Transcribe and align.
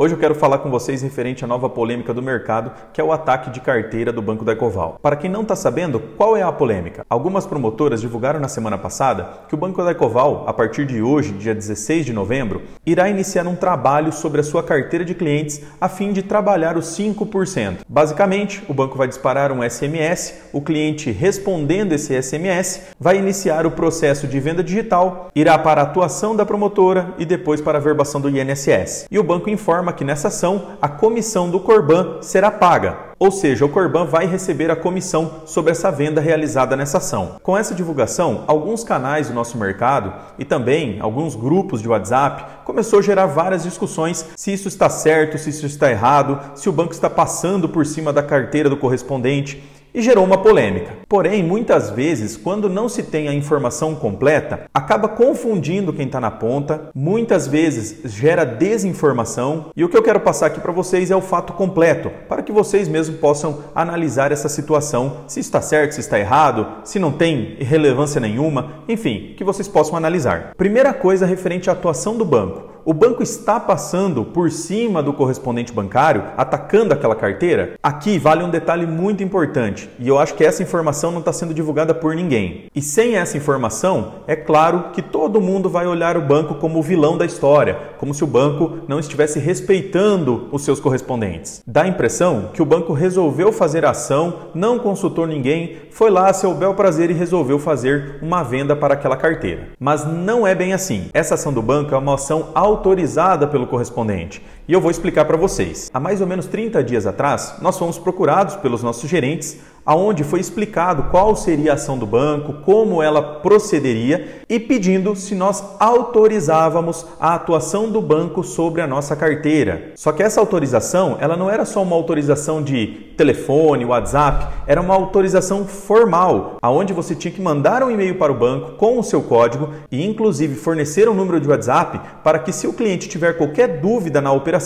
Hoje 0.00 0.14
eu 0.14 0.18
quero 0.20 0.32
falar 0.32 0.58
com 0.58 0.70
vocês 0.70 1.02
referente 1.02 1.44
à 1.44 1.48
nova 1.48 1.68
polêmica 1.68 2.14
do 2.14 2.22
mercado, 2.22 2.70
que 2.92 3.00
é 3.00 3.04
o 3.04 3.10
ataque 3.10 3.50
de 3.50 3.60
carteira 3.60 4.12
do 4.12 4.22
Banco 4.22 4.44
da 4.44 4.52
Ecoval. 4.52 4.96
Para 5.02 5.16
quem 5.16 5.28
não 5.28 5.42
está 5.42 5.56
sabendo, 5.56 5.98
qual 6.16 6.36
é 6.36 6.42
a 6.44 6.52
polêmica? 6.52 7.04
Algumas 7.10 7.44
promotoras 7.44 8.00
divulgaram 8.00 8.38
na 8.38 8.46
semana 8.46 8.78
passada 8.78 9.28
que 9.48 9.56
o 9.56 9.58
Banco 9.58 9.82
da 9.82 9.90
Ecoval, 9.90 10.44
a 10.46 10.52
partir 10.52 10.86
de 10.86 11.02
hoje, 11.02 11.32
dia 11.32 11.52
16 11.52 12.06
de 12.06 12.12
novembro, 12.12 12.62
irá 12.86 13.08
iniciar 13.08 13.44
um 13.48 13.56
trabalho 13.56 14.12
sobre 14.12 14.40
a 14.40 14.44
sua 14.44 14.62
carteira 14.62 15.04
de 15.04 15.16
clientes 15.16 15.62
a 15.80 15.88
fim 15.88 16.12
de 16.12 16.22
trabalhar 16.22 16.76
os 16.76 16.96
5%. 16.96 17.78
Basicamente, 17.88 18.62
o 18.68 18.74
banco 18.74 18.96
vai 18.96 19.08
disparar 19.08 19.50
um 19.50 19.68
SMS, 19.68 20.42
o 20.52 20.62
cliente 20.62 21.10
respondendo 21.10 21.92
esse 21.92 22.22
SMS 22.22 22.82
vai 23.00 23.18
iniciar 23.18 23.66
o 23.66 23.72
processo 23.72 24.28
de 24.28 24.38
venda 24.38 24.62
digital, 24.62 25.28
irá 25.34 25.58
para 25.58 25.80
a 25.80 25.84
atuação 25.84 26.36
da 26.36 26.46
promotora 26.46 27.14
e 27.18 27.26
depois 27.26 27.60
para 27.60 27.78
a 27.78 27.80
verbação 27.80 28.20
do 28.20 28.30
INSS. 28.30 29.08
E 29.10 29.18
o 29.18 29.24
banco 29.24 29.50
informa 29.50 29.87
que 29.92 30.04
nessa 30.04 30.28
ação 30.28 30.76
a 30.80 30.88
comissão 30.88 31.50
do 31.50 31.60
Corban 31.60 32.22
será 32.22 32.50
paga, 32.50 33.08
ou 33.18 33.32
seja, 33.32 33.64
o 33.64 33.68
Corban 33.68 34.04
vai 34.04 34.26
receber 34.26 34.70
a 34.70 34.76
comissão 34.76 35.42
sobre 35.44 35.72
essa 35.72 35.90
venda 35.90 36.20
realizada 36.20 36.76
nessa 36.76 36.98
ação. 36.98 37.36
Com 37.42 37.58
essa 37.58 37.74
divulgação, 37.74 38.44
alguns 38.46 38.84
canais 38.84 39.26
do 39.26 39.34
nosso 39.34 39.58
mercado 39.58 40.12
e 40.38 40.44
também 40.44 41.00
alguns 41.00 41.34
grupos 41.34 41.82
de 41.82 41.88
WhatsApp 41.88 42.64
começou 42.64 43.00
a 43.00 43.02
gerar 43.02 43.26
várias 43.26 43.64
discussões 43.64 44.24
se 44.36 44.52
isso 44.52 44.68
está 44.68 44.88
certo, 44.88 45.36
se 45.36 45.50
isso 45.50 45.66
está 45.66 45.90
errado, 45.90 46.38
se 46.54 46.68
o 46.68 46.72
banco 46.72 46.92
está 46.92 47.10
passando 47.10 47.68
por 47.68 47.84
cima 47.84 48.12
da 48.12 48.22
carteira 48.22 48.70
do 48.70 48.76
correspondente 48.76 49.62
e 49.98 50.02
gerou 50.02 50.24
uma 50.24 50.38
polêmica. 50.38 50.92
Porém, 51.08 51.42
muitas 51.42 51.90
vezes, 51.90 52.36
quando 52.36 52.68
não 52.68 52.88
se 52.88 53.02
tem 53.02 53.26
a 53.26 53.34
informação 53.34 53.96
completa, 53.96 54.60
acaba 54.72 55.08
confundindo 55.08 55.92
quem 55.92 56.06
está 56.06 56.20
na 56.20 56.30
ponta, 56.30 56.90
muitas 56.94 57.48
vezes 57.48 57.98
gera 58.04 58.44
desinformação. 58.44 59.72
E 59.74 59.82
o 59.82 59.88
que 59.88 59.96
eu 59.96 60.02
quero 60.02 60.20
passar 60.20 60.46
aqui 60.46 60.60
para 60.60 60.70
vocês 60.70 61.10
é 61.10 61.16
o 61.16 61.20
fato 61.20 61.52
completo, 61.52 62.12
para 62.28 62.42
que 62.42 62.52
vocês 62.52 62.86
mesmos 62.86 63.18
possam 63.18 63.64
analisar 63.74 64.30
essa 64.30 64.48
situação, 64.48 65.24
se 65.26 65.40
está 65.40 65.60
certo, 65.60 65.96
se 65.96 66.00
está 66.00 66.16
errado, 66.16 66.64
se 66.84 67.00
não 67.00 67.10
tem 67.10 67.56
relevância 67.58 68.20
nenhuma, 68.20 68.74
enfim, 68.88 69.34
que 69.36 69.42
vocês 69.42 69.66
possam 69.66 69.96
analisar. 69.96 70.52
Primeira 70.56 70.94
coisa 70.94 71.26
referente 71.26 71.68
à 71.68 71.72
atuação 71.72 72.16
do 72.16 72.24
banco 72.24 72.67
o 72.88 72.94
banco 72.94 73.22
está 73.22 73.60
passando 73.60 74.24
por 74.24 74.50
cima 74.50 75.02
do 75.02 75.12
correspondente 75.12 75.74
bancário, 75.74 76.24
atacando 76.38 76.94
aquela 76.94 77.14
carteira? 77.14 77.74
Aqui 77.82 78.18
vale 78.18 78.42
um 78.42 78.48
detalhe 78.48 78.86
muito 78.86 79.22
importante 79.22 79.90
e 79.98 80.08
eu 80.08 80.18
acho 80.18 80.32
que 80.32 80.42
essa 80.42 80.62
informação 80.62 81.10
não 81.10 81.18
está 81.18 81.30
sendo 81.30 81.52
divulgada 81.52 81.92
por 81.92 82.14
ninguém. 82.14 82.64
E 82.74 82.80
sem 82.80 83.16
essa 83.16 83.36
informação, 83.36 84.14
é 84.26 84.34
claro 84.34 84.84
que 84.94 85.02
todo 85.02 85.38
mundo 85.38 85.68
vai 85.68 85.86
olhar 85.86 86.16
o 86.16 86.22
banco 86.22 86.54
como 86.54 86.78
o 86.78 86.82
vilão 86.82 87.18
da 87.18 87.26
história, 87.26 87.78
como 87.98 88.14
se 88.14 88.24
o 88.24 88.26
banco 88.26 88.78
não 88.88 88.98
estivesse 88.98 89.38
respeitando 89.38 90.48
os 90.50 90.62
seus 90.62 90.80
correspondentes. 90.80 91.62
Dá 91.66 91.82
a 91.82 91.88
impressão 91.88 92.48
que 92.54 92.62
o 92.62 92.66
banco 92.66 92.94
resolveu 92.94 93.52
fazer 93.52 93.84
ação, 93.84 94.32
não 94.54 94.78
consultou 94.78 95.26
ninguém, 95.26 95.76
foi 95.90 96.08
lá 96.08 96.30
a 96.30 96.32
seu 96.32 96.54
bel 96.54 96.72
prazer 96.72 97.10
e 97.10 97.12
resolveu 97.12 97.58
fazer 97.58 98.16
uma 98.22 98.42
venda 98.42 98.74
para 98.74 98.94
aquela 98.94 99.16
carteira. 99.16 99.68
Mas 99.78 100.06
não 100.06 100.46
é 100.46 100.54
bem 100.54 100.72
assim. 100.72 101.10
Essa 101.12 101.34
ação 101.34 101.52
do 101.52 101.60
banco 101.60 101.94
é 101.94 101.98
uma 101.98 102.14
ação 102.14 102.48
auto 102.54 102.77
autorizada 102.78 103.46
pelo 103.46 103.66
correspondente. 103.66 104.42
E 104.68 104.72
eu 104.74 104.82
vou 104.82 104.90
explicar 104.90 105.24
para 105.24 105.38
vocês. 105.38 105.90
Há 105.94 105.98
mais 105.98 106.20
ou 106.20 106.26
menos 106.26 106.44
30 106.44 106.84
dias 106.84 107.06
atrás, 107.06 107.54
nós 107.62 107.78
fomos 107.78 107.98
procurados 107.98 108.54
pelos 108.56 108.82
nossos 108.82 109.08
gerentes 109.08 109.58
aonde 109.88 110.22
foi 110.22 110.38
explicado 110.38 111.04
qual 111.04 111.34
seria 111.34 111.70
a 111.70 111.74
ação 111.74 111.96
do 111.96 112.04
banco, 112.04 112.52
como 112.62 113.02
ela 113.02 113.22
procederia 113.40 114.42
e 114.46 114.60
pedindo 114.60 115.16
se 115.16 115.34
nós 115.34 115.64
autorizávamos 115.80 117.06
a 117.18 117.34
atuação 117.34 117.90
do 117.90 118.02
banco 118.02 118.44
sobre 118.44 118.82
a 118.82 118.86
nossa 118.86 119.16
carteira. 119.16 119.92
Só 119.94 120.12
que 120.12 120.22
essa 120.22 120.40
autorização, 120.40 121.16
ela 121.18 121.38
não 121.38 121.48
era 121.48 121.64
só 121.64 121.82
uma 121.82 121.96
autorização 121.96 122.62
de 122.62 123.08
telefone, 123.16 123.86
WhatsApp, 123.86 124.48
era 124.66 124.78
uma 124.78 124.94
autorização 124.94 125.66
formal, 125.66 126.58
aonde 126.60 126.92
você 126.92 127.14
tinha 127.14 127.32
que 127.32 127.40
mandar 127.40 127.82
um 127.82 127.90
e-mail 127.90 128.16
para 128.16 128.30
o 128.30 128.36
banco 128.36 128.72
com 128.72 128.98
o 128.98 129.02
seu 129.02 129.22
código 129.22 129.70
e 129.90 130.04
inclusive 130.04 130.54
fornecer 130.54 131.08
um 131.08 131.14
número 131.14 131.40
de 131.40 131.48
WhatsApp 131.48 131.98
para 132.22 132.38
que 132.38 132.52
se 132.52 132.66
o 132.66 132.74
cliente 132.74 133.08
tiver 133.08 133.38
qualquer 133.38 133.80
dúvida 133.80 134.20
na 134.20 134.32
operação, 134.32 134.57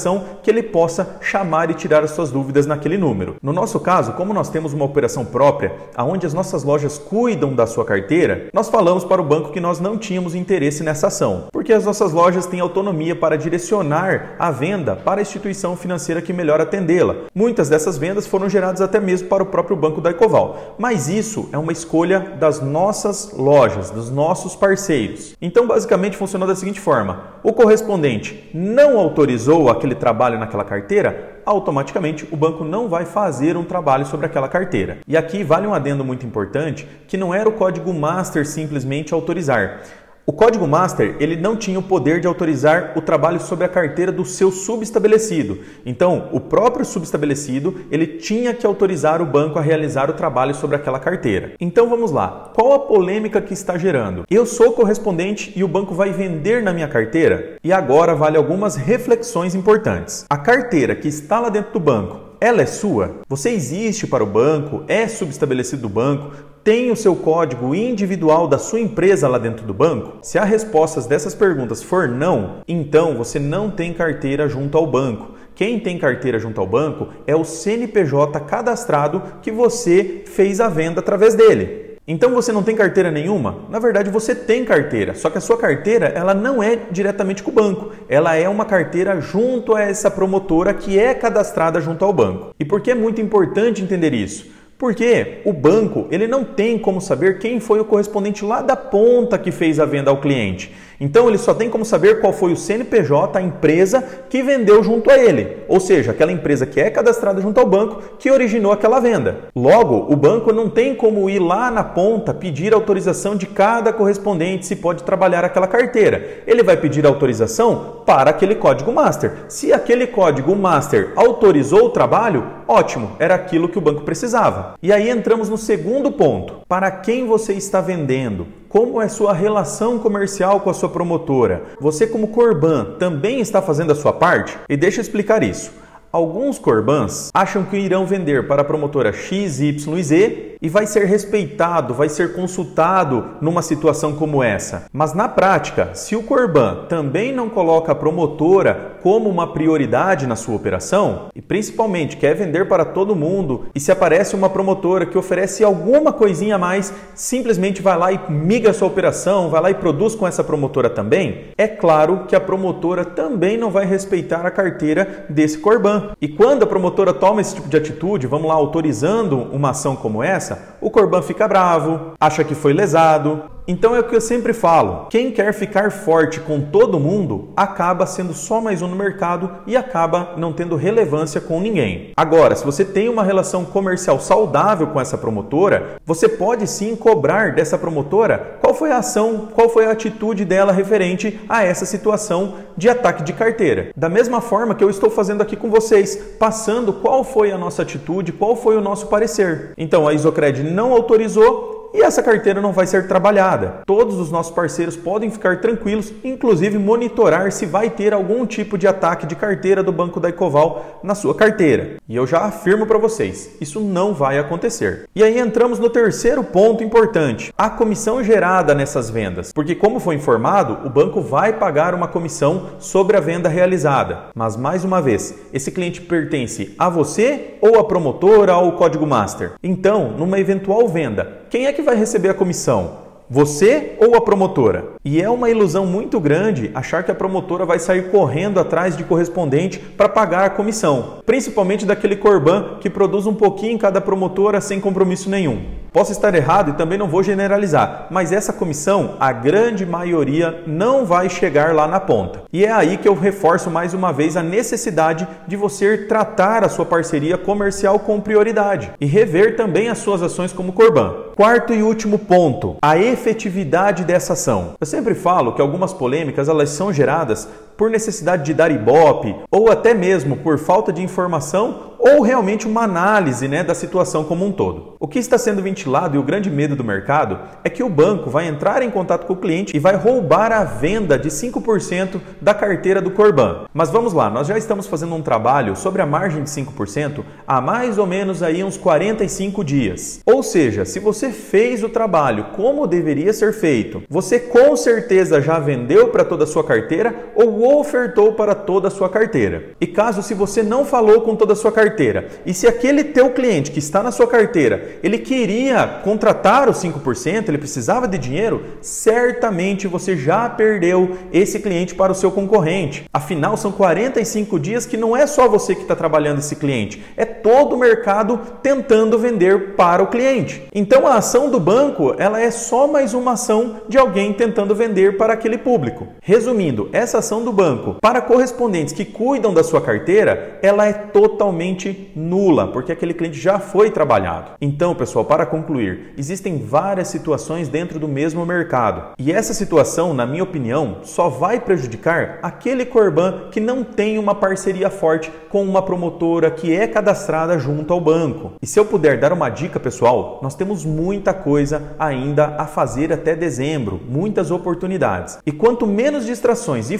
que 0.42 0.50
ele 0.50 0.62
possa 0.62 1.16
chamar 1.20 1.70
e 1.70 1.74
tirar 1.74 2.02
as 2.02 2.10
suas 2.12 2.30
dúvidas 2.30 2.66
naquele 2.66 2.98
número. 2.98 3.36
No 3.42 3.52
nosso 3.52 3.78
caso, 3.78 4.12
como 4.12 4.34
nós 4.34 4.48
temos 4.48 4.72
uma 4.72 4.84
operação 4.84 5.12
operação 5.12 5.24
própria, 5.24 5.72
aonde 5.94 6.26
as 6.26 6.34
nossas 6.34 6.62
lojas 6.62 6.98
cuidam 6.98 7.54
da 7.54 7.66
sua 7.66 7.84
carteira, 7.84 8.48
nós 8.52 8.68
falamos 8.68 9.04
para 9.04 9.20
o 9.20 9.24
banco 9.24 9.50
que 9.50 9.60
nós 9.60 9.80
não 9.80 9.98
tínhamos 9.98 10.34
interesse 10.34 10.82
nessa 10.82 11.08
ação, 11.08 11.48
porque 11.52 11.72
as 11.72 11.84
nossas 11.84 12.12
lojas 12.12 12.46
têm 12.46 12.60
autonomia 12.60 13.14
para 13.14 13.36
direcionar 13.36 14.36
a 14.38 14.50
venda 14.50 14.96
para 14.96 15.20
a 15.20 15.22
instituição 15.22 15.76
financeira 15.76 16.22
que 16.22 16.32
melhor 16.32 16.60
atendê-la. 16.60 17.16
Muitas 17.34 17.68
dessas 17.68 17.98
vendas 17.98 18.26
foram 18.26 18.48
geradas 18.48 18.80
até 18.80 19.00
mesmo 19.00 19.28
para 19.28 19.42
o 19.42 19.46
próprio 19.46 19.76
banco 19.76 20.00
da 20.00 20.10
Ecoval, 20.10 20.76
mas 20.78 21.08
isso 21.08 21.48
é 21.52 21.58
uma 21.58 21.72
escolha 21.72 22.20
das 22.38 22.60
nossas 22.60 23.32
lojas, 23.36 23.90
dos 23.90 24.10
nossos 24.10 24.54
parceiros. 24.54 25.34
Então, 25.40 25.66
basicamente, 25.66 26.16
funcionou 26.16 26.48
da 26.48 26.54
seguinte 26.54 26.80
forma: 26.80 27.24
o 27.42 27.52
correspondente 27.52 28.50
não 28.54 28.98
autorizou 28.98 29.68
aquele 29.82 29.94
trabalho 29.96 30.38
naquela 30.38 30.64
carteira, 30.64 31.40
automaticamente 31.44 32.26
o 32.30 32.36
banco 32.36 32.62
não 32.62 32.88
vai 32.88 33.04
fazer 33.04 33.56
um 33.56 33.64
trabalho 33.64 34.06
sobre 34.06 34.26
aquela 34.26 34.48
carteira. 34.48 34.98
E 35.08 35.16
aqui 35.16 35.42
vale 35.42 35.66
um 35.66 35.74
adendo 35.74 36.04
muito 36.04 36.24
importante, 36.24 36.86
que 37.08 37.16
não 37.16 37.34
era 37.34 37.48
o 37.48 37.52
código 37.52 37.92
master 37.92 38.46
simplesmente 38.46 39.12
autorizar. 39.12 39.80
O 40.24 40.32
código 40.32 40.68
master 40.68 41.16
ele 41.18 41.34
não 41.34 41.56
tinha 41.56 41.80
o 41.80 41.82
poder 41.82 42.20
de 42.20 42.28
autorizar 42.28 42.92
o 42.94 43.00
trabalho 43.00 43.40
sobre 43.40 43.64
a 43.64 43.68
carteira 43.68 44.12
do 44.12 44.24
seu 44.24 44.52
subestabelecido. 44.52 45.58
Então, 45.84 46.28
o 46.30 46.38
próprio 46.38 46.84
subestabelecido 46.84 47.80
ele 47.90 48.06
tinha 48.06 48.54
que 48.54 48.64
autorizar 48.64 49.20
o 49.20 49.26
banco 49.26 49.58
a 49.58 49.62
realizar 49.62 50.08
o 50.08 50.12
trabalho 50.12 50.54
sobre 50.54 50.76
aquela 50.76 51.00
carteira. 51.00 51.54
Então, 51.58 51.88
vamos 51.88 52.12
lá. 52.12 52.52
Qual 52.54 52.72
a 52.72 52.78
polêmica 52.78 53.42
que 53.42 53.52
está 53.52 53.76
gerando? 53.76 54.22
Eu 54.30 54.46
sou 54.46 54.70
correspondente 54.70 55.52
e 55.56 55.64
o 55.64 55.68
banco 55.68 55.92
vai 55.92 56.12
vender 56.12 56.62
na 56.62 56.72
minha 56.72 56.86
carteira? 56.86 57.58
E 57.64 57.72
agora 57.72 58.14
vale 58.14 58.36
algumas 58.36 58.76
reflexões 58.76 59.56
importantes. 59.56 60.24
A 60.30 60.36
carteira 60.36 60.94
que 60.94 61.08
está 61.08 61.40
lá 61.40 61.48
dentro 61.48 61.72
do 61.72 61.80
banco 61.80 62.21
ela 62.42 62.60
é 62.60 62.66
sua? 62.66 63.20
Você 63.28 63.50
existe 63.50 64.04
para 64.04 64.24
o 64.24 64.26
banco? 64.26 64.82
É 64.88 65.06
subestabelecido 65.06 65.82
do 65.82 65.88
banco? 65.88 66.32
Tem 66.64 66.90
o 66.90 66.96
seu 66.96 67.14
código 67.14 67.72
individual 67.72 68.48
da 68.48 68.58
sua 68.58 68.80
empresa 68.80 69.28
lá 69.28 69.38
dentro 69.38 69.64
do 69.64 69.72
banco? 69.72 70.18
Se 70.22 70.38
a 70.38 70.44
resposta 70.44 71.00
dessas 71.02 71.36
perguntas 71.36 71.84
for 71.84 72.08
não, 72.08 72.56
então 72.66 73.16
você 73.16 73.38
não 73.38 73.70
tem 73.70 73.94
carteira 73.94 74.48
junto 74.48 74.76
ao 74.76 74.88
banco. 74.88 75.36
Quem 75.54 75.78
tem 75.78 75.96
carteira 75.96 76.40
junto 76.40 76.60
ao 76.60 76.66
banco 76.66 77.10
é 77.28 77.36
o 77.36 77.44
CNPJ 77.44 78.40
cadastrado 78.40 79.22
que 79.40 79.52
você 79.52 80.24
fez 80.26 80.60
a 80.60 80.68
venda 80.68 80.98
através 80.98 81.36
dele. 81.36 81.91
Então 82.06 82.32
você 82.32 82.50
não 82.50 82.64
tem 82.64 82.74
carteira 82.74 83.12
nenhuma? 83.12 83.58
Na 83.70 83.78
verdade 83.78 84.10
você 84.10 84.34
tem 84.34 84.64
carteira, 84.64 85.14
só 85.14 85.30
que 85.30 85.38
a 85.38 85.40
sua 85.40 85.56
carteira 85.56 86.06
ela 86.06 86.34
não 86.34 86.60
é 86.60 86.76
diretamente 86.90 87.44
com 87.44 87.52
o 87.52 87.54
banco, 87.54 87.92
ela 88.08 88.34
é 88.34 88.48
uma 88.48 88.64
carteira 88.64 89.20
junto 89.20 89.72
a 89.72 89.82
essa 89.82 90.10
promotora 90.10 90.74
que 90.74 90.98
é 90.98 91.14
cadastrada 91.14 91.80
junto 91.80 92.04
ao 92.04 92.12
banco. 92.12 92.52
E 92.58 92.64
por 92.64 92.80
que 92.80 92.90
é 92.90 92.94
muito 92.96 93.20
importante 93.20 93.82
entender 93.82 94.12
isso? 94.12 94.50
Porque 94.76 95.42
o 95.44 95.52
banco 95.52 96.08
ele 96.10 96.26
não 96.26 96.42
tem 96.42 96.76
como 96.76 97.00
saber 97.00 97.38
quem 97.38 97.60
foi 97.60 97.78
o 97.78 97.84
correspondente 97.84 98.44
lá 98.44 98.62
da 98.62 98.74
ponta 98.74 99.38
que 99.38 99.52
fez 99.52 99.78
a 99.78 99.84
venda 99.84 100.10
ao 100.10 100.20
cliente. 100.20 100.74
Então 101.02 101.28
ele 101.28 101.36
só 101.36 101.52
tem 101.52 101.68
como 101.68 101.84
saber 101.84 102.20
qual 102.20 102.32
foi 102.32 102.52
o 102.52 102.56
CNPJ, 102.56 103.36
a 103.36 103.42
empresa 103.42 104.04
que 104.30 104.40
vendeu 104.40 104.84
junto 104.84 105.10
a 105.10 105.18
ele, 105.18 105.56
ou 105.66 105.80
seja, 105.80 106.12
aquela 106.12 106.30
empresa 106.30 106.64
que 106.64 106.80
é 106.80 106.88
cadastrada 106.90 107.40
junto 107.40 107.58
ao 107.58 107.66
banco 107.66 108.00
que 108.20 108.30
originou 108.30 108.70
aquela 108.70 109.00
venda. 109.00 109.48
Logo, 109.54 110.12
o 110.12 110.14
banco 110.14 110.52
não 110.52 110.70
tem 110.70 110.94
como 110.94 111.28
ir 111.28 111.40
lá 111.40 111.72
na 111.72 111.82
ponta 111.82 112.32
pedir 112.32 112.72
autorização 112.72 113.34
de 113.34 113.46
cada 113.46 113.92
correspondente 113.92 114.64
se 114.64 114.76
pode 114.76 115.02
trabalhar 115.02 115.44
aquela 115.44 115.66
carteira. 115.66 116.44
Ele 116.46 116.62
vai 116.62 116.76
pedir 116.76 117.04
autorização 117.04 118.02
para 118.06 118.30
aquele 118.30 118.54
código 118.54 118.92
master. 118.92 119.46
Se 119.48 119.72
aquele 119.72 120.06
código 120.06 120.54
master 120.54 121.14
autorizou 121.16 121.86
o 121.86 121.90
trabalho, 121.90 122.46
ótimo, 122.68 123.16
era 123.18 123.34
aquilo 123.34 123.68
que 123.68 123.78
o 123.78 123.82
banco 123.82 124.02
precisava. 124.02 124.76
E 124.80 124.92
aí 124.92 125.10
entramos 125.10 125.48
no 125.48 125.58
segundo 125.58 126.12
ponto. 126.12 126.60
Para 126.68 126.92
quem 126.92 127.26
você 127.26 127.54
está 127.54 127.80
vendendo? 127.80 128.46
Como 128.72 129.02
é 129.02 129.06
sua 129.06 129.34
relação 129.34 129.98
comercial 129.98 130.60
com 130.60 130.70
a 130.70 130.72
sua 130.72 130.88
promotora? 130.88 131.64
Você, 131.78 132.06
como 132.06 132.28
Corban, 132.28 132.96
também 132.98 133.38
está 133.38 133.60
fazendo 133.60 133.92
a 133.92 133.94
sua 133.94 134.14
parte? 134.14 134.56
E 134.66 134.78
deixa 134.78 134.98
eu 134.98 135.02
explicar 135.02 135.42
isso. 135.42 135.70
Alguns 136.12 136.58
Corbans 136.58 137.30
acham 137.32 137.64
que 137.64 137.74
irão 137.74 138.04
vender 138.04 138.46
para 138.46 138.60
a 138.60 138.64
promotora 138.66 139.14
X, 139.14 139.60
Y 139.60 139.96
e 139.96 140.02
Z 140.02 140.52
e 140.60 140.68
vai 140.68 140.86
ser 140.86 141.06
respeitado, 141.06 141.94
vai 141.94 142.08
ser 142.10 142.34
consultado 142.34 143.30
numa 143.40 143.62
situação 143.62 144.12
como 144.12 144.42
essa. 144.42 144.84
Mas 144.92 145.14
na 145.14 145.26
prática, 145.26 145.94
se 145.94 146.14
o 146.14 146.22
Corban 146.22 146.84
também 146.86 147.32
não 147.32 147.48
coloca 147.48 147.90
a 147.92 147.94
promotora 147.94 148.92
como 149.02 149.28
uma 149.28 149.52
prioridade 149.52 150.26
na 150.26 150.36
sua 150.36 150.54
operação 150.54 151.30
e 151.34 151.42
principalmente 151.42 152.18
quer 152.18 152.34
vender 152.34 152.68
para 152.68 152.84
todo 152.84 153.16
mundo 153.16 153.66
e 153.74 153.80
se 153.80 153.90
aparece 153.90 154.36
uma 154.36 154.50
promotora 154.50 155.06
que 155.06 155.18
oferece 155.18 155.64
alguma 155.64 156.12
coisinha 156.12 156.54
a 156.54 156.58
mais, 156.58 156.92
simplesmente 157.14 157.82
vai 157.82 157.96
lá 157.96 158.12
e 158.12 158.20
migra 158.30 158.72
sua 158.72 158.86
operação, 158.86 159.48
vai 159.48 159.62
lá 159.62 159.70
e 159.70 159.74
produz 159.74 160.14
com 160.14 160.28
essa 160.28 160.44
promotora 160.44 160.90
também, 160.90 161.46
é 161.56 161.66
claro 161.66 162.26
que 162.28 162.36
a 162.36 162.40
promotora 162.40 163.04
também 163.04 163.56
não 163.56 163.70
vai 163.70 163.86
respeitar 163.86 164.46
a 164.46 164.50
carteira 164.50 165.24
desse 165.28 165.58
Corban. 165.58 166.01
E 166.20 166.28
quando 166.28 166.62
a 166.62 166.66
promotora 166.66 167.12
toma 167.12 167.40
esse 167.40 167.54
tipo 167.54 167.68
de 167.68 167.76
atitude, 167.76 168.26
vamos 168.26 168.48
lá 168.48 168.54
autorizando 168.54 169.38
uma 169.52 169.70
ação 169.70 169.96
como 169.96 170.22
essa, 170.22 170.76
o 170.80 170.90
Corban 170.90 171.22
fica 171.22 171.48
bravo, 171.48 172.12
acha 172.20 172.44
que 172.44 172.54
foi 172.54 172.72
lesado, 172.72 173.42
então 173.66 173.94
é 173.94 174.00
o 174.00 174.04
que 174.04 174.14
eu 174.14 174.20
sempre 174.20 174.52
falo: 174.52 175.06
quem 175.08 175.30
quer 175.30 175.52
ficar 175.52 175.90
forte 175.90 176.40
com 176.40 176.60
todo 176.60 176.98
mundo 176.98 177.50
acaba 177.56 178.06
sendo 178.06 178.34
só 178.34 178.60
mais 178.60 178.82
um 178.82 178.88
no 178.88 178.96
mercado 178.96 179.50
e 179.66 179.76
acaba 179.76 180.34
não 180.36 180.52
tendo 180.52 180.76
relevância 180.76 181.40
com 181.40 181.60
ninguém. 181.60 182.12
Agora, 182.16 182.54
se 182.54 182.64
você 182.64 182.84
tem 182.84 183.08
uma 183.08 183.22
relação 183.22 183.64
comercial 183.64 184.20
saudável 184.20 184.88
com 184.88 185.00
essa 185.00 185.16
promotora, 185.16 185.96
você 186.04 186.28
pode 186.28 186.66
sim 186.66 186.96
cobrar 186.96 187.54
dessa 187.54 187.78
promotora 187.78 188.58
qual 188.60 188.74
foi 188.74 188.90
a 188.90 188.98
ação, 188.98 189.48
qual 189.52 189.68
foi 189.68 189.86
a 189.86 189.92
atitude 189.92 190.44
dela 190.44 190.72
referente 190.72 191.40
a 191.48 191.64
essa 191.64 191.86
situação 191.86 192.54
de 192.76 192.88
ataque 192.88 193.22
de 193.22 193.32
carteira. 193.32 193.90
Da 193.96 194.08
mesma 194.08 194.40
forma 194.40 194.74
que 194.74 194.82
eu 194.82 194.90
estou 194.90 195.10
fazendo 195.10 195.42
aqui 195.42 195.56
com 195.56 195.70
vocês, 195.70 196.16
passando 196.38 196.92
qual 196.92 197.22
foi 197.22 197.52
a 197.52 197.58
nossa 197.58 197.82
atitude, 197.82 198.32
qual 198.32 198.56
foi 198.56 198.76
o 198.76 198.80
nosso 198.80 199.06
parecer. 199.06 199.72
Então 199.76 200.08
a 200.08 200.14
Isocred 200.14 200.62
não 200.62 200.92
autorizou 200.92 201.81
e 201.94 202.02
essa 202.02 202.22
carteira 202.22 202.60
não 202.60 202.72
vai 202.72 202.86
ser 202.86 203.06
trabalhada. 203.06 203.82
Todos 203.86 204.18
os 204.18 204.30
nossos 204.30 204.52
parceiros 204.52 204.96
podem 204.96 205.30
ficar 205.30 205.60
tranquilos, 205.60 206.12
inclusive 206.24 206.78
monitorar 206.78 207.52
se 207.52 207.66
vai 207.66 207.90
ter 207.90 208.12
algum 208.12 208.46
tipo 208.46 208.78
de 208.78 208.86
ataque 208.86 209.26
de 209.26 209.36
carteira 209.36 209.82
do 209.82 209.92
Banco 209.92 210.18
da 210.18 210.28
Ecoval 210.28 211.00
na 211.02 211.14
sua 211.14 211.34
carteira. 211.34 211.96
E 212.08 212.16
eu 212.16 212.26
já 212.26 212.40
afirmo 212.40 212.86
para 212.86 212.98
vocês, 212.98 213.56
isso 213.60 213.80
não 213.80 214.14
vai 214.14 214.38
acontecer. 214.38 215.08
E 215.14 215.22
aí 215.22 215.38
entramos 215.38 215.78
no 215.78 215.90
terceiro 215.90 216.42
ponto 216.42 216.82
importante, 216.82 217.52
a 217.56 217.68
comissão 217.68 218.22
gerada 218.22 218.74
nessas 218.74 219.10
vendas. 219.10 219.52
Porque 219.52 219.74
como 219.74 220.00
foi 220.00 220.14
informado, 220.14 220.86
o 220.86 220.90
banco 220.90 221.20
vai 221.20 221.52
pagar 221.52 221.94
uma 221.94 222.08
comissão 222.08 222.70
sobre 222.78 223.16
a 223.16 223.20
venda 223.20 223.48
realizada. 223.48 224.30
Mas 224.34 224.56
mais 224.56 224.84
uma 224.84 225.00
vez, 225.00 225.34
esse 225.52 225.70
cliente 225.70 226.00
pertence 226.00 226.74
a 226.78 226.88
você 226.88 227.54
ou 227.60 227.78
a 227.78 227.84
promotora 227.84 228.56
ou 228.56 228.68
o 228.68 228.72
código 228.72 229.06
master? 229.06 229.52
Então, 229.62 230.14
numa 230.16 230.38
eventual 230.38 230.88
venda, 230.88 231.42
quem 231.50 231.66
é 231.66 231.72
que 231.72 231.81
vai 231.82 231.96
receber 231.96 232.28
a 232.30 232.34
comissão? 232.34 233.02
Você 233.28 233.96
ou 233.98 234.14
a 234.14 234.20
promotora? 234.20 234.90
E 235.04 235.22
é 235.22 235.30
uma 235.30 235.48
ilusão 235.48 235.86
muito 235.86 236.20
grande 236.20 236.70
achar 236.74 237.02
que 237.02 237.10
a 237.10 237.14
promotora 237.14 237.64
vai 237.64 237.78
sair 237.78 238.10
correndo 238.10 238.60
atrás 238.60 238.96
de 238.96 239.04
correspondente 239.04 239.78
para 239.78 240.08
pagar 240.08 240.44
a 240.44 240.50
comissão, 240.50 241.22
principalmente 241.24 241.86
daquele 241.86 242.16
corban 242.16 242.76
que 242.80 242.90
produz 242.90 243.26
um 243.26 243.34
pouquinho 243.34 243.72
em 243.72 243.78
cada 243.78 244.00
promotora 244.00 244.60
sem 244.60 244.78
compromisso 244.80 245.30
nenhum. 245.30 245.81
Posso 245.92 246.10
estar 246.10 246.34
errado 246.34 246.70
e 246.70 246.72
também 246.72 246.96
não 246.96 247.06
vou 247.06 247.22
generalizar, 247.22 248.06
mas 248.10 248.32
essa 248.32 248.50
comissão, 248.50 249.14
a 249.20 249.30
grande 249.30 249.84
maioria, 249.84 250.62
não 250.66 251.04
vai 251.04 251.28
chegar 251.28 251.74
lá 251.74 251.86
na 251.86 252.00
ponta. 252.00 252.44
E 252.50 252.64
é 252.64 252.72
aí 252.72 252.96
que 252.96 253.06
eu 253.06 253.14
reforço 253.14 253.70
mais 253.70 253.92
uma 253.92 254.10
vez 254.10 254.34
a 254.34 254.42
necessidade 254.42 255.28
de 255.46 255.54
você 255.54 255.98
tratar 255.98 256.64
a 256.64 256.70
sua 256.70 256.86
parceria 256.86 257.36
comercial 257.36 257.98
com 257.98 258.22
prioridade 258.22 258.90
e 258.98 259.04
rever 259.04 259.54
também 259.54 259.90
as 259.90 259.98
suas 259.98 260.22
ações 260.22 260.50
como 260.50 260.72
Corban. 260.72 261.12
Quarto 261.36 261.74
e 261.74 261.82
último 261.82 262.18
ponto, 262.18 262.76
a 262.80 262.96
efetividade 262.96 264.02
dessa 264.02 264.32
ação. 264.32 264.72
Eu 264.80 264.86
sempre 264.86 265.14
falo 265.14 265.52
que 265.52 265.60
algumas 265.60 265.92
polêmicas 265.92 266.48
elas 266.48 266.70
são 266.70 266.90
geradas 266.90 267.46
por 267.76 267.90
necessidade 267.90 268.44
de 268.44 268.54
dar 268.54 268.70
ibope 268.70 269.34
ou 269.50 269.70
até 269.70 269.94
mesmo 269.94 270.36
por 270.36 270.58
falta 270.58 270.92
de 270.92 271.02
informação 271.02 271.92
ou 272.02 272.20
realmente 272.20 272.66
uma 272.66 272.82
análise 272.82 273.46
né, 273.46 273.62
da 273.62 273.76
situação 273.76 274.24
como 274.24 274.44
um 274.44 274.50
todo. 274.50 274.96
O 274.98 275.06
que 275.06 275.20
está 275.20 275.38
sendo 275.38 275.62
ventilado 275.62 276.16
e 276.16 276.18
o 276.18 276.22
grande 276.22 276.50
medo 276.50 276.74
do 276.74 276.82
mercado 276.82 277.38
é 277.62 277.70
que 277.70 277.82
o 277.82 277.88
banco 277.88 278.28
vai 278.28 278.48
entrar 278.48 278.82
em 278.82 278.90
contato 278.90 279.24
com 279.24 279.34
o 279.34 279.36
cliente 279.36 279.74
e 279.74 279.78
vai 279.78 279.94
roubar 279.94 280.50
a 280.50 280.64
venda 280.64 281.16
de 281.16 281.28
5% 281.28 282.20
da 282.40 282.52
carteira 282.52 283.00
do 283.00 283.12
Corban. 283.12 283.66
Mas 283.72 283.90
vamos 283.90 284.12
lá, 284.12 284.28
nós 284.28 284.48
já 284.48 284.58
estamos 284.58 284.88
fazendo 284.88 285.14
um 285.14 285.22
trabalho 285.22 285.76
sobre 285.76 286.02
a 286.02 286.06
margem 286.06 286.42
de 286.42 286.50
5% 286.50 287.22
há 287.46 287.60
mais 287.60 287.96
ou 287.98 288.06
menos 288.06 288.42
aí 288.42 288.64
uns 288.64 288.76
45 288.76 289.62
dias. 289.62 290.20
Ou 290.26 290.42
seja, 290.42 290.84
se 290.84 290.98
você 290.98 291.30
fez 291.30 291.84
o 291.84 291.88
trabalho 291.88 292.46
como 292.56 292.86
deveria 292.88 293.32
ser 293.32 293.52
feito, 293.52 294.02
você 294.10 294.40
com 294.40 294.74
certeza 294.76 295.40
já 295.40 295.60
vendeu 295.60 296.08
para 296.08 296.24
toda 296.24 296.42
a 296.42 296.48
sua 296.48 296.64
carteira 296.64 297.14
ou 297.36 297.61
ofertou 297.64 298.32
para 298.32 298.54
toda 298.54 298.88
a 298.88 298.90
sua 298.90 299.08
carteira. 299.08 299.70
E 299.80 299.86
caso 299.86 300.22
se 300.22 300.34
você 300.34 300.62
não 300.62 300.84
falou 300.84 301.22
com 301.22 301.36
toda 301.36 301.52
a 301.52 301.56
sua 301.56 301.72
carteira. 301.72 302.28
E 302.44 302.54
se 302.54 302.66
aquele 302.66 303.04
teu 303.04 303.30
cliente 303.30 303.70
que 303.70 303.78
está 303.78 304.02
na 304.02 304.10
sua 304.10 304.26
carteira, 304.26 304.96
ele 305.02 305.18
queria 305.18 305.86
contratar 306.02 306.68
os 306.68 306.78
5%, 306.78 307.48
ele 307.48 307.58
precisava 307.58 308.08
de 308.08 308.18
dinheiro, 308.18 308.64
certamente 308.80 309.86
você 309.86 310.16
já 310.16 310.48
perdeu 310.48 311.16
esse 311.32 311.60
cliente 311.60 311.94
para 311.94 312.12
o 312.12 312.14
seu 312.14 312.30
concorrente. 312.30 313.04
Afinal, 313.12 313.56
são 313.56 313.72
45 313.72 314.58
dias 314.58 314.86
que 314.86 314.96
não 314.96 315.16
é 315.16 315.26
só 315.26 315.48
você 315.48 315.74
que 315.74 315.82
está 315.82 315.94
trabalhando 315.94 316.38
esse 316.38 316.56
cliente, 316.56 317.02
é 317.16 317.24
todo 317.24 317.74
o 317.74 317.78
mercado 317.78 318.40
tentando 318.62 319.18
vender 319.18 319.74
para 319.74 320.02
o 320.02 320.08
cliente. 320.08 320.62
Então 320.74 321.06
a 321.06 321.16
ação 321.16 321.50
do 321.50 321.60
banco, 321.60 322.14
ela 322.18 322.40
é 322.40 322.50
só 322.50 322.86
mais 322.86 323.14
uma 323.14 323.32
ação 323.32 323.82
de 323.88 323.98
alguém 323.98 324.32
tentando 324.32 324.74
vender 324.74 325.16
para 325.16 325.32
aquele 325.32 325.58
público. 325.58 326.08
Resumindo, 326.22 326.88
essa 326.92 327.18
ação 327.18 327.44
do 327.44 327.51
banco 327.52 327.96
para 328.00 328.20
correspondentes 328.20 328.92
que 328.92 329.04
cuidam 329.04 329.54
da 329.54 329.62
sua 329.62 329.80
carteira, 329.80 330.58
ela 330.62 330.86
é 330.86 330.92
totalmente 330.92 332.10
nula, 332.16 332.68
porque 332.68 332.92
aquele 332.92 333.14
cliente 333.14 333.38
já 333.38 333.58
foi 333.58 333.90
trabalhado. 333.90 334.52
Então, 334.60 334.94
pessoal, 334.94 335.24
para 335.24 335.46
concluir, 335.46 336.14
existem 336.16 336.58
várias 336.58 337.08
situações 337.08 337.68
dentro 337.68 337.98
do 337.98 338.08
mesmo 338.08 338.44
mercado. 338.44 339.12
E 339.18 339.32
essa 339.32 339.54
situação, 339.54 340.14
na 340.14 340.26
minha 340.26 340.42
opinião, 340.42 340.98
só 341.02 341.28
vai 341.28 341.60
prejudicar 341.60 342.38
aquele 342.42 342.84
Corban 342.84 343.50
que 343.50 343.60
não 343.60 343.84
tem 343.84 344.18
uma 344.18 344.34
parceria 344.34 344.90
forte 344.90 345.30
com 345.48 345.62
uma 345.62 345.82
promotora 345.82 346.50
que 346.50 346.74
é 346.74 346.86
cadastrada 346.86 347.58
junto 347.58 347.92
ao 347.92 348.00
banco. 348.00 348.52
E 348.60 348.66
se 348.66 348.78
eu 348.78 348.84
puder 348.84 349.18
dar 349.18 349.32
uma 349.32 349.48
dica, 349.48 349.78
pessoal, 349.78 350.40
nós 350.42 350.54
temos 350.54 350.84
muita 350.84 351.34
coisa 351.34 351.94
ainda 351.98 352.56
a 352.58 352.66
fazer 352.66 353.12
até 353.12 353.34
dezembro, 353.34 354.00
muitas 354.08 354.50
oportunidades. 354.50 355.38
E 355.44 355.52
quanto 355.52 355.86
menos 355.86 356.26
distrações 356.26 356.90
e 356.90 356.98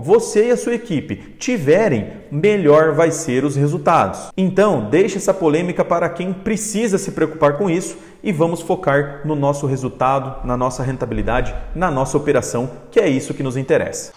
você 0.00 0.48
e 0.48 0.50
a 0.50 0.56
sua 0.56 0.74
equipe 0.74 1.16
tiverem, 1.38 2.12
melhor 2.30 2.92
vai 2.92 3.10
ser 3.10 3.44
os 3.44 3.56
resultados. 3.56 4.30
Então, 4.36 4.88
deixe 4.90 5.16
essa 5.16 5.32
polêmica 5.32 5.84
para 5.84 6.08
quem 6.08 6.32
precisa 6.32 6.98
se 6.98 7.12
preocupar 7.12 7.56
com 7.56 7.70
isso 7.70 7.96
e 8.22 8.32
vamos 8.32 8.60
focar 8.60 9.22
no 9.24 9.34
nosso 9.34 9.66
resultado, 9.66 10.46
na 10.46 10.56
nossa 10.56 10.82
rentabilidade, 10.82 11.54
na 11.74 11.90
nossa 11.90 12.16
operação, 12.16 12.70
que 12.90 13.00
é 13.00 13.08
isso 13.08 13.34
que 13.34 13.42
nos 13.42 13.56
interessa. 13.56 14.12